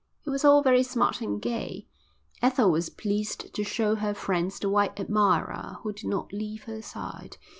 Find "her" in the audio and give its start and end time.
3.93-4.15, 6.63-6.81